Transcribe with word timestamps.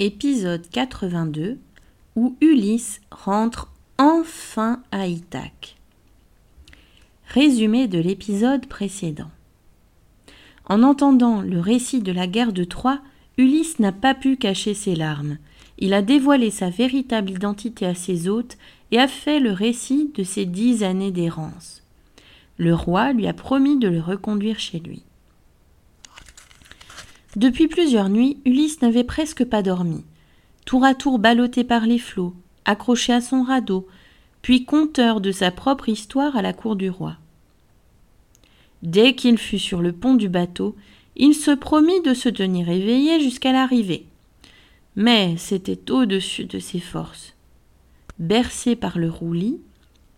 Épisode 0.00 0.68
82 0.70 1.60
où 2.16 2.36
Ulysse 2.40 3.00
rentre 3.12 3.70
enfin 3.96 4.82
à 4.90 5.06
Ithaque. 5.06 5.76
Résumé 7.28 7.86
de 7.86 8.00
l'épisode 8.00 8.66
précédent. 8.66 9.30
En 10.64 10.82
entendant 10.82 11.42
le 11.42 11.60
récit 11.60 12.00
de 12.00 12.10
la 12.10 12.26
guerre 12.26 12.52
de 12.52 12.64
Troie, 12.64 13.02
Ulysse 13.38 13.78
n'a 13.78 13.92
pas 13.92 14.16
pu 14.16 14.36
cacher 14.36 14.74
ses 14.74 14.96
larmes. 14.96 15.38
Il 15.78 15.94
a 15.94 16.02
dévoilé 16.02 16.50
sa 16.50 16.70
véritable 16.70 17.30
identité 17.30 17.86
à 17.86 17.94
ses 17.94 18.26
hôtes 18.26 18.58
et 18.90 18.98
a 18.98 19.06
fait 19.06 19.38
le 19.38 19.52
récit 19.52 20.10
de 20.16 20.24
ses 20.24 20.44
dix 20.44 20.82
années 20.82 21.12
d'errance. 21.12 21.84
Le 22.58 22.74
roi 22.74 23.12
lui 23.12 23.28
a 23.28 23.32
promis 23.32 23.78
de 23.78 23.86
le 23.86 24.00
reconduire 24.00 24.58
chez 24.58 24.80
lui. 24.80 25.04
Depuis 27.36 27.66
plusieurs 27.66 28.08
nuits, 28.08 28.38
Ulysse 28.44 28.80
n'avait 28.80 29.04
presque 29.04 29.44
pas 29.44 29.62
dormi. 29.62 30.04
Tour 30.66 30.84
à 30.84 30.94
tour 30.94 31.18
ballotté 31.18 31.64
par 31.64 31.86
les 31.86 31.98
flots, 31.98 32.34
accroché 32.64 33.12
à 33.12 33.20
son 33.20 33.42
radeau, 33.42 33.86
puis 34.40 34.64
conteur 34.64 35.20
de 35.20 35.32
sa 35.32 35.50
propre 35.50 35.88
histoire 35.88 36.36
à 36.36 36.42
la 36.42 36.52
cour 36.52 36.76
du 36.76 36.90
roi. 36.90 37.16
Dès 38.82 39.14
qu'il 39.14 39.38
fut 39.38 39.58
sur 39.58 39.82
le 39.82 39.92
pont 39.92 40.14
du 40.14 40.28
bateau, 40.28 40.76
il 41.16 41.34
se 41.34 41.50
promit 41.50 42.00
de 42.02 42.14
se 42.14 42.28
tenir 42.28 42.68
éveillé 42.68 43.20
jusqu'à 43.20 43.52
l'arrivée. 43.52 44.06
Mais 44.96 45.36
c'était 45.38 45.90
au-dessus 45.90 46.44
de 46.44 46.58
ses 46.58 46.80
forces. 46.80 47.34
Bercé 48.18 48.76
par 48.76 48.98
le 48.98 49.10
roulis, 49.10 49.60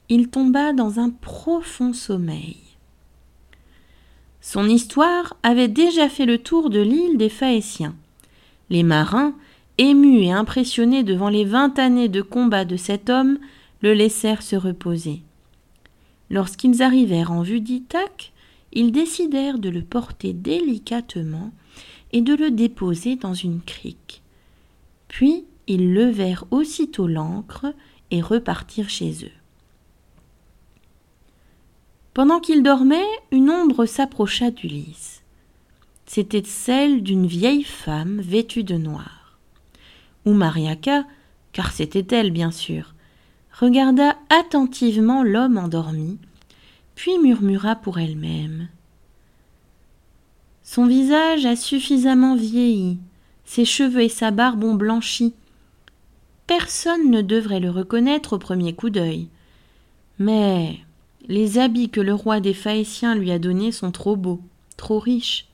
il 0.09 0.29
tomba 0.29 0.73
dans 0.73 1.01
un 1.01 1.11
profond 1.11 1.93
sommeil. 1.93 2.66
Son 4.49 4.69
histoire 4.69 5.37
avait 5.43 5.67
déjà 5.67 6.09
fait 6.09 6.25
le 6.25 6.39
tour 6.39 6.71
de 6.71 6.79
l'île 6.79 7.19
des 7.19 7.29
Phaéciens. 7.29 7.97
Les 8.71 8.85
marins, 8.85 9.35
émus 9.77 10.21
et 10.21 10.31
impressionnés 10.31 11.03
devant 11.03 11.31
les 11.31 11.45
vingt 11.45 11.77
années 11.81 12.09
de 12.09 12.23
combat 12.23 12.65
de 12.65 12.77
cet 12.77 13.11
homme, 13.11 13.41
le 13.83 13.93
laissèrent 13.93 14.43
se 14.43 14.55
reposer. 14.55 15.23
Lorsqu'ils 16.31 16.81
arrivèrent 16.81 17.33
en 17.33 17.43
vue 17.43 17.61
d'Ithaque, 17.61 18.33
ils 18.73 18.93
décidèrent 18.93 19.59
de 19.59 19.69
le 19.69 19.83
porter 19.83 20.33
délicatement 20.33 21.51
et 22.13 22.21
de 22.21 22.37
le 22.37 22.53
déposer 22.53 23.17
dans 23.17 23.35
une 23.35 23.61
crique. 23.61 24.23
Puis 25.09 25.45
ils 25.67 25.93
levèrent 25.93 26.45
aussitôt 26.53 27.09
l'ancre 27.09 27.75
et 28.13 28.21
repartirent 28.21 28.91
chez 28.91 29.25
eux. 29.25 29.46
Pendant 32.17 32.41
qu'il 32.41 32.63
dormait, 32.63 33.05
une 33.31 33.51
ombre 33.51 33.85
s'approcha 33.85 34.51
d'Ulysse. 34.51 35.21
C'était 36.07 36.43
celle 36.47 37.03
d'une 37.03 37.27
vieille 37.27 37.63
femme 37.63 38.23
vêtue 38.23 38.65
de 38.65 38.79
noir. 38.79 39.39
Oumariaka, 40.25 41.05
car 41.53 41.73
c'était 41.73 42.17
elle 42.17 42.31
bien 42.31 42.51
sûr, 42.51 42.95
regarda 43.53 44.17
attentivement 44.31 45.23
l'homme 45.23 45.59
endormi, 45.59 46.17
puis 46.95 47.19
murmura 47.19 47.77
pour 47.77 47.99
elle-même. 47.99 48.69
Son 50.63 50.87
visage 50.87 51.45
a 51.45 51.55
suffisamment 51.55 52.35
vieilli, 52.35 52.97
ses 53.45 53.67
cheveux 53.67 54.05
et 54.05 54.09
sa 54.09 54.31
barbe 54.31 54.65
ont 54.65 54.75
blanchi. 54.75 55.35
Personne 56.47 57.11
ne 57.11 57.21
devrait 57.21 57.61
le 57.61 57.69
reconnaître 57.69 58.33
au 58.33 58.39
premier 58.39 58.75
coup 58.75 58.89
d'œil. 58.89 59.29
Mais 60.19 60.79
les 61.29 61.59
habits 61.59 61.91
que 61.91 62.01
le 62.01 62.15
roi 62.15 62.41
des 62.41 62.55
Phaéciens 62.55 63.15
lui 63.15 63.31
a 63.31 63.39
donnés 63.39 63.73
sont 63.73 63.91
trop 63.91 64.17
beaux, 64.17 64.41
trop 64.77 64.99
riches. 64.99 65.49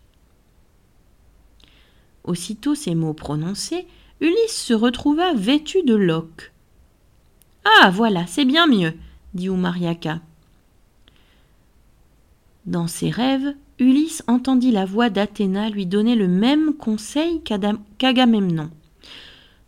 Aussitôt 2.25 2.75
ces 2.75 2.95
mots 2.95 3.15
prononcés, 3.15 3.87
Ulysse 4.21 4.55
se 4.55 4.75
retrouva 4.75 5.35
vêtu 5.35 5.83
de 5.83 5.95
loques. 5.95 6.53
Ah, 7.65 7.91
voilà, 7.91 8.27
c'est 8.27 8.45
bien 8.45 8.67
mieux, 8.67 8.93
dit 9.35 9.49
Oumariaka. 9.49 10.21
Dans 12.67 12.87
ses 12.87 13.11
rêves, 13.11 13.55
Ulysse 13.81 14.23
entendit 14.29 14.71
la 14.71 14.85
voix 14.85 15.11
d'Athéna 15.11 15.69
lui 15.69 15.87
donner 15.87 16.15
le 16.15 16.29
même 16.29 16.75
conseil 16.75 17.43
qu'Agamemnon. 17.43 18.71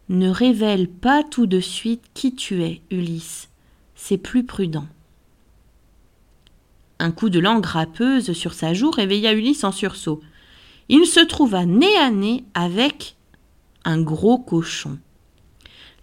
Ne 0.08 0.28
révèle 0.28 0.88
pas 0.88 1.24
tout 1.24 1.46
de 1.46 1.58
suite 1.60 2.04
qui 2.14 2.34
tu 2.34 2.62
es, 2.62 2.82
Ulysse. 2.90 3.48
C'est 3.96 4.18
plus 4.18 4.44
prudent. 4.44 4.86
Un 6.98 7.10
coup 7.10 7.28
de 7.28 7.40
langue 7.40 7.66
râpeuse 7.66 8.32
sur 8.32 8.54
sa 8.54 8.72
joue 8.74 8.90
réveilla 8.90 9.32
Ulysse 9.32 9.64
en 9.64 9.72
sursaut. 9.72 10.22
Il 10.88 11.06
se 11.06 11.20
trouva 11.20 11.66
nez 11.66 11.96
à 11.96 12.10
nez 12.10 12.44
avec 12.54 13.16
un 13.84 14.00
gros 14.00 14.38
cochon. 14.38 14.98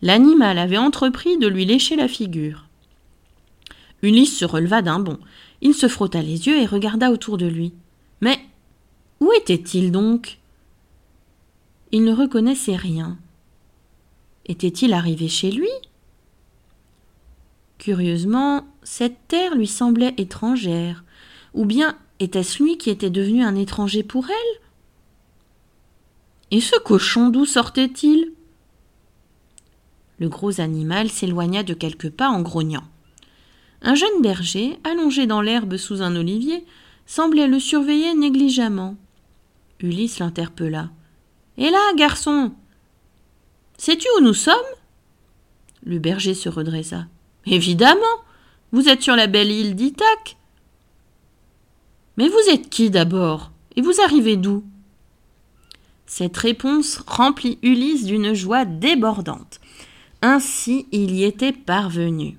L'animal 0.01 0.57
avait 0.57 0.77
entrepris 0.77 1.37
de 1.37 1.47
lui 1.47 1.65
lécher 1.65 1.95
la 1.95 2.07
figure. 2.07 2.67
Ulysse 4.01 4.37
se 4.37 4.45
releva 4.45 4.81
d'un 4.81 4.99
bond. 4.99 5.19
Il 5.61 5.75
se 5.75 5.87
frotta 5.87 6.21
les 6.21 6.47
yeux 6.47 6.59
et 6.59 6.65
regarda 6.65 7.11
autour 7.11 7.37
de 7.37 7.45
lui. 7.45 7.73
Mais 8.19 8.39
où 9.19 9.31
était-il 9.33 9.91
donc? 9.91 10.39
Il 11.91 12.03
ne 12.03 12.13
reconnaissait 12.13 12.75
rien. 12.75 13.17
Était-il 14.47 14.93
arrivé 14.93 15.27
chez 15.27 15.51
lui? 15.51 15.69
Curieusement, 17.77 18.65
cette 18.83 19.27
terre 19.27 19.55
lui 19.55 19.67
semblait 19.67 20.13
étrangère, 20.17 21.03
ou 21.53 21.65
bien 21.65 21.97
était-ce 22.19 22.61
lui 22.61 22.77
qui 22.77 22.89
était 22.89 23.09
devenu 23.09 23.43
un 23.43 23.55
étranger 23.55 24.03
pour 24.03 24.29
elle? 24.29 24.61
Et 26.51 26.61
ce 26.61 26.77
cochon 26.79 27.29
d'où 27.29 27.45
sortait-il? 27.45 28.33
Le 30.19 30.29
gros 30.29 30.61
animal 30.61 31.09
s'éloigna 31.09 31.63
de 31.63 31.73
quelques 31.73 32.11
pas 32.11 32.29
en 32.29 32.41
grognant. 32.41 32.83
Un 33.81 33.95
jeune 33.95 34.21
berger, 34.21 34.77
allongé 34.83 35.25
dans 35.25 35.41
l'herbe 35.41 35.77
sous 35.77 36.01
un 36.03 36.15
olivier, 36.15 36.63
semblait 37.07 37.47
le 37.47 37.59
surveiller 37.59 38.13
négligemment. 38.13 38.95
Ulysse 39.79 40.19
l'interpella. 40.19 40.91
Et 41.57 41.69
là, 41.71 41.79
garçon 41.95 42.51
Sais-tu 43.77 44.07
où 44.17 44.21
nous 44.21 44.35
sommes? 44.35 44.55
Le 45.83 45.97
berger 45.97 46.35
se 46.35 46.49
redressa. 46.49 47.07
Évidemment. 47.47 48.01
Vous 48.71 48.87
êtes 48.87 49.01
sur 49.01 49.15
la 49.15 49.27
belle 49.27 49.51
île 49.51 49.75
d'Ithaque. 49.75 50.37
Mais 52.17 52.29
vous 52.29 52.53
êtes 52.53 52.69
qui 52.69 52.89
d'abord? 52.89 53.51
Et 53.75 53.81
vous 53.81 54.01
arrivez 54.01 54.37
d'où? 54.37 54.63
Cette 56.05 56.37
réponse 56.37 57.01
remplit 57.07 57.57
Ulysse 57.61 58.05
d'une 58.05 58.33
joie 58.33 58.65
débordante. 58.65 59.59
Ainsi 60.21 60.85
il 60.91 61.11
y 61.11 61.23
était 61.23 61.53
parvenu. 61.53 62.37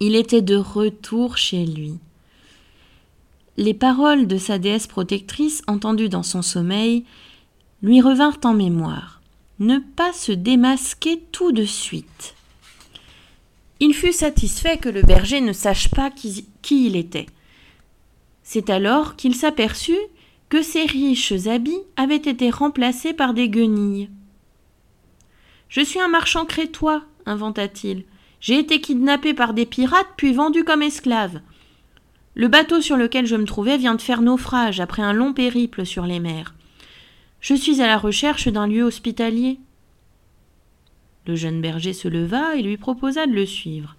Il 0.00 0.16
était 0.16 0.42
de 0.42 0.56
retour 0.56 1.36
chez 1.36 1.64
lui. 1.64 1.98
Les 3.56 3.74
paroles 3.74 4.26
de 4.26 4.38
sa 4.38 4.58
déesse 4.58 4.86
protectrice, 4.86 5.62
entendues 5.66 6.08
dans 6.08 6.22
son 6.22 6.42
sommeil, 6.42 7.04
lui 7.82 8.00
revinrent 8.00 8.40
en 8.44 8.54
mémoire. 8.54 9.20
Ne 9.58 9.78
pas 9.78 10.12
se 10.12 10.32
démasquer 10.32 11.22
tout 11.30 11.52
de 11.52 11.64
suite. 11.64 12.34
Il 13.84 13.94
fut 13.94 14.12
satisfait 14.12 14.78
que 14.78 14.88
le 14.88 15.02
berger 15.02 15.40
ne 15.40 15.52
sache 15.52 15.88
pas 15.88 16.08
qui, 16.08 16.46
il 16.70 16.94
était. 16.94 17.26
C'est 18.44 18.70
alors 18.70 19.16
qu'il 19.16 19.34
s'aperçut 19.34 19.98
que 20.48 20.62
ses 20.62 20.86
riches 20.86 21.32
habits 21.48 21.82
avaient 21.96 22.14
été 22.14 22.48
remplacés 22.50 23.12
par 23.12 23.34
des 23.34 23.48
guenilles. 23.48 24.08
Je 25.68 25.80
suis 25.80 25.98
un 25.98 26.06
marchand 26.06 26.46
crétois, 26.46 27.02
inventa-t-il. 27.26 28.04
J'ai 28.40 28.60
été 28.60 28.80
kidnappé 28.80 29.34
par 29.34 29.52
des 29.52 29.66
pirates 29.66 30.12
puis 30.16 30.32
vendu 30.32 30.62
comme 30.62 30.82
esclave. 30.82 31.40
Le 32.36 32.46
bateau 32.46 32.80
sur 32.80 32.96
lequel 32.96 33.26
je 33.26 33.34
me 33.34 33.46
trouvais 33.46 33.78
vient 33.78 33.96
de 33.96 34.00
faire 34.00 34.22
naufrage 34.22 34.78
après 34.78 35.02
un 35.02 35.12
long 35.12 35.32
périple 35.32 35.84
sur 35.84 36.06
les 36.06 36.20
mers. 36.20 36.54
Je 37.40 37.54
suis 37.54 37.82
à 37.82 37.88
la 37.88 37.98
recherche 37.98 38.46
d'un 38.46 38.68
lieu 38.68 38.84
hospitalier. 38.84 39.58
Le 41.26 41.36
jeune 41.36 41.60
berger 41.60 41.92
se 41.92 42.08
leva 42.08 42.56
et 42.56 42.62
lui 42.62 42.76
proposa 42.76 43.26
de 43.26 43.32
le 43.32 43.46
suivre. 43.46 43.96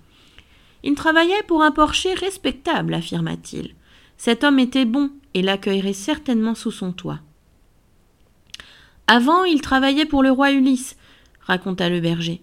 Il 0.83 0.95
travaillait 0.95 1.43
pour 1.47 1.63
un 1.63 1.71
porcher 1.71 2.13
respectable, 2.13 2.93
affirma-t-il. 2.93 3.75
Cet 4.17 4.43
homme 4.43 4.59
était 4.59 4.85
bon 4.85 5.11
et 5.33 5.41
l'accueillerait 5.41 5.93
certainement 5.93 6.55
sous 6.55 6.71
son 6.71 6.91
toit. 6.91 7.19
Avant, 9.07 9.43
il 9.43 9.61
travaillait 9.61 10.05
pour 10.05 10.23
le 10.23 10.31
roi 10.31 10.51
Ulysse, 10.51 10.97
raconta 11.41 11.89
le 11.89 11.99
berger. 11.99 12.41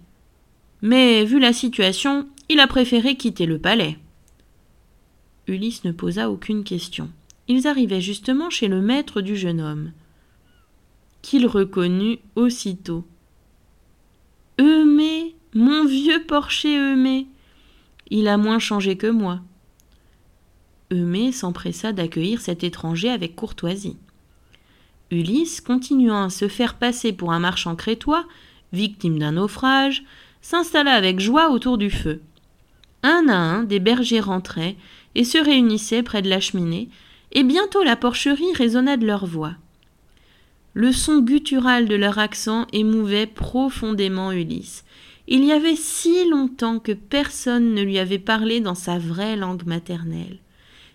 Mais, 0.83 1.25
vu 1.25 1.38
la 1.38 1.53
situation, 1.53 2.29
il 2.49 2.61
a 2.61 2.67
préféré 2.67 3.17
quitter 3.17 3.47
le 3.47 3.59
palais. 3.59 3.99
Ulysse 5.47 5.85
ne 5.85 5.93
posa 5.93 6.31
aucune 6.31 6.65
question. 6.65 7.11
Ils 7.49 7.67
arrivaient 7.67 8.00
justement 8.00 8.50
chez 8.50 8.69
le 8.69 8.81
maître 8.81 9.21
du 9.21 9.37
jeune 9.37 9.61
homme, 9.61 9.93
qu'il 11.23 11.47
reconnut 11.47 12.19
aussitôt. 12.37 13.05
Eumée, 14.61 15.35
mon 15.55 15.87
vieux 15.87 16.23
porcher 16.27 16.77
Eumée. 16.77 17.27
Il 18.11 18.29
a 18.29 18.37
moins 18.37 18.59
changé 18.59 18.99
que 18.99 19.07
moi. 19.07 19.41
Eumée 20.93 21.33
s'empressa 21.33 21.95
d'accueillir 21.95 22.43
cet 22.43 22.62
étranger 22.62 23.09
avec 23.09 23.35
courtoisie. 23.35 23.97
Ulysse, 25.11 25.62
continuant 25.62 26.25
à 26.25 26.31
se 26.31 26.47
faire 26.47 26.75
passer 26.75 27.15
pour 27.15 27.33
un 27.33 27.39
marchand 27.39 27.75
crétois, 27.75 28.27
victime 28.75 29.19
d'un 29.19 29.33
naufrage, 29.33 30.05
s'installa 30.43 30.93
avec 30.93 31.21
joie 31.21 31.51
autour 31.51 31.79
du 31.79 31.89
feu. 31.89 32.21
Un 33.03 33.29
à 33.29 33.37
un, 33.37 33.65
des 33.65 33.81
bergers 33.81 34.21
rentraient 34.21 34.77
et 35.15 35.25
se 35.25 35.39
réunissaient 35.39 36.03
près 36.03 36.21
de 36.21 36.29
la 36.29 36.41
cheminée, 36.41 36.91
et 37.33 37.45
bientôt 37.45 37.83
la 37.83 37.97
porcherie 37.97 38.53
résonna 38.55 38.99
de 38.99 39.07
leur 39.07 39.25
voix. 39.25 39.55
Le 40.75 40.93
son 40.93 41.20
guttural 41.20 41.88
de 41.88 41.96
leur 41.96 42.19
accent 42.19 42.67
émouvait 42.72 43.26
profondément 43.26 44.31
Ulysse. 44.31 44.84
Il 45.26 45.44
y 45.44 45.52
avait 45.52 45.76
si 45.76 46.28
longtemps 46.28 46.78
que 46.78 46.93
personne 46.93 47.75
ne 47.75 47.82
lui 47.82 47.99
avait 47.99 48.19
parlé 48.19 48.61
dans 48.61 48.75
sa 48.75 48.99
vraie 48.99 49.37
langue 49.37 49.67
maternelle, 49.67 50.38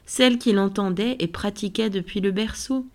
celle 0.05 0.37
qu'il 0.37 0.59
entendait 0.59 1.17
et 1.19 1.27
pratiquait 1.27 1.89
depuis 1.89 2.21
le 2.21 2.31
berceau. 2.31 2.85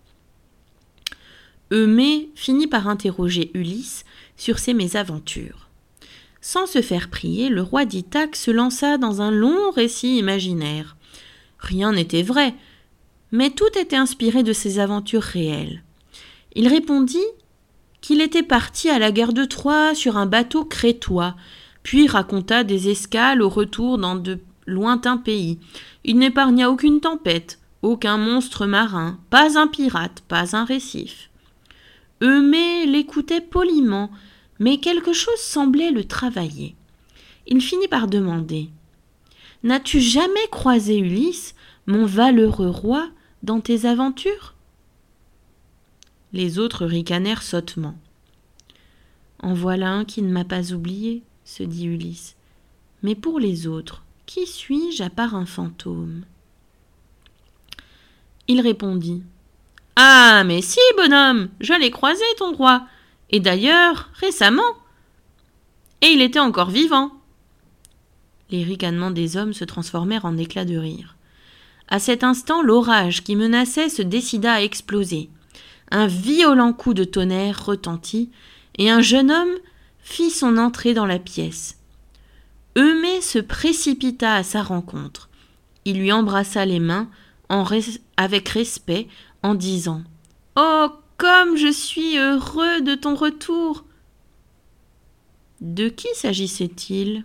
Eumée 1.70 2.30
finit 2.34 2.66
par 2.66 2.88
interroger 2.88 3.50
Ulysse 3.54 4.04
sur 4.36 4.58
ses 4.58 4.74
mésaventures. 4.74 5.68
Sans 6.40 6.66
se 6.66 6.80
faire 6.80 7.10
prier, 7.10 7.50
le 7.50 7.62
roi 7.62 7.84
d'Ithaque 7.84 8.36
se 8.36 8.50
lança 8.50 8.96
dans 8.96 9.20
un 9.20 9.30
long 9.30 9.70
récit 9.70 10.18
imaginaire. 10.18 10.96
Rien 11.58 11.92
n'était 11.92 12.22
vrai, 12.22 12.54
mais 13.32 13.50
tout 13.50 13.78
était 13.78 13.96
inspiré 13.96 14.42
de 14.42 14.54
ses 14.54 14.78
aventures 14.78 15.22
réelles. 15.22 15.82
Il 16.54 16.68
répondit 16.68 17.18
qu'il 18.00 18.20
était 18.20 18.42
parti 18.42 18.88
à 18.88 18.98
la 18.98 19.12
guerre 19.12 19.32
de 19.32 19.44
Troie 19.44 19.94
sur 19.94 20.16
un 20.16 20.26
bateau 20.26 20.64
crétois, 20.64 21.34
puis 21.82 22.06
raconta 22.06 22.64
des 22.64 22.88
escales 22.88 23.42
au 23.42 23.48
retour 23.48 23.98
dans 23.98 24.16
de 24.16 24.40
lointains 24.66 25.16
pays. 25.16 25.58
Il 26.04 26.18
n'épargna 26.18 26.70
aucune 26.70 27.00
tempête, 27.00 27.58
aucun 27.82 28.16
monstre 28.16 28.66
marin, 28.66 29.18
pas 29.30 29.58
un 29.58 29.66
pirate, 29.66 30.22
pas 30.28 30.56
un 30.56 30.64
récif. 30.64 31.30
Eumée 32.22 32.86
l'écoutait 32.86 33.40
poliment, 33.40 34.10
mais 34.58 34.78
quelque 34.78 35.12
chose 35.12 35.38
semblait 35.38 35.90
le 35.90 36.04
travailler. 36.04 36.74
Il 37.46 37.60
finit 37.60 37.88
par 37.88 38.06
demander 38.06 38.68
N'as-tu 39.62 40.00
jamais 40.00 40.46
croisé 40.50 40.98
Ulysse, 40.98 41.54
mon 41.86 42.06
valeureux 42.06 42.70
roi, 42.70 43.08
dans 43.42 43.60
tes 43.60 43.86
aventures? 43.86 44.54
Les 46.32 46.58
autres 46.58 46.86
ricanèrent 46.86 47.42
sottement. 47.42 47.96
En 49.42 49.54
voilà 49.54 49.90
un 49.90 50.04
qui 50.04 50.22
ne 50.22 50.30
m'a 50.30 50.44
pas 50.44 50.72
oublié, 50.72 51.22
se 51.44 51.62
dit 51.62 51.86
Ulysse. 51.86 52.36
Mais 53.02 53.14
pour 53.14 53.40
les 53.40 53.66
autres, 53.66 54.04
qui 54.26 54.46
suis-je 54.46 55.02
à 55.02 55.10
part 55.10 55.34
un 55.34 55.46
fantôme? 55.46 56.22
Il 58.46 58.60
répondit. 58.60 59.22
Ah. 59.96 60.42
Mais 60.44 60.62
si, 60.62 60.80
bonhomme. 60.96 61.48
Je 61.60 61.74
l'ai 61.74 61.90
croisé, 61.90 62.24
ton 62.38 62.52
roi. 62.52 62.86
Et 63.30 63.40
d'ailleurs, 63.40 64.10
récemment. 64.14 64.76
Et 66.00 66.08
il 66.08 66.22
était 66.22 66.40
encore 66.40 66.70
vivant. 66.70 67.12
Les 68.50 68.64
ricanements 68.64 69.10
des 69.10 69.36
hommes 69.36 69.52
se 69.52 69.64
transformèrent 69.64 70.24
en 70.24 70.36
éclats 70.36 70.64
de 70.64 70.76
rire. 70.76 71.16
À 71.88 71.98
cet 71.98 72.24
instant, 72.24 72.62
l'orage 72.62 73.22
qui 73.22 73.36
menaçait 73.36 73.88
se 73.88 74.02
décida 74.02 74.54
à 74.54 74.62
exploser. 74.62 75.28
Un 75.90 76.06
violent 76.06 76.72
coup 76.72 76.94
de 76.94 77.04
tonnerre 77.04 77.64
retentit, 77.64 78.30
et 78.78 78.90
un 78.90 79.00
jeune 79.00 79.30
homme 79.30 79.54
fit 79.98 80.30
son 80.30 80.56
entrée 80.56 80.94
dans 80.94 81.06
la 81.06 81.18
pièce. 81.18 81.78
Eumée 82.76 83.20
se 83.20 83.38
précipita 83.38 84.34
à 84.34 84.42
sa 84.42 84.62
rencontre. 84.62 85.28
Il 85.84 85.98
lui 85.98 86.12
embrassa 86.12 86.64
les 86.64 86.80
mains 86.80 87.08
avec 88.16 88.48
respect 88.48 89.08
en 89.42 89.54
disant 89.54 90.02
Oh, 90.56 90.88
comme 91.16 91.56
je 91.56 91.72
suis 91.72 92.16
heureux 92.16 92.80
de 92.80 92.94
ton 92.94 93.14
retour. 93.14 93.84
De 95.60 95.88
qui 95.88 96.08
s'agissait-il? 96.14 97.24